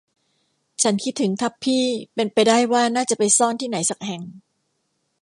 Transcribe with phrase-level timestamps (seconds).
[0.83, 4.21] ฉันคิดถึงทัพพี่เป็นไปได้ว่าน่าจะไปซ่อนที่ไหนสักแห่ง